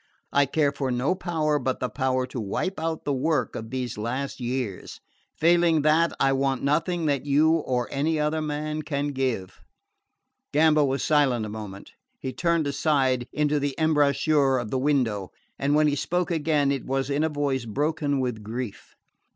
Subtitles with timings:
[0.31, 3.99] I care for no power but the power to wipe out the work of these
[3.99, 4.99] last years.
[5.37, 9.61] Failing that, I want nothing that you or any other man can give."
[10.51, 11.91] Gamba was silent a moment.
[12.17, 15.29] He turned aside into the embrasure of the window,
[15.59, 18.95] and when he spoke again it was in a voice broken with grief.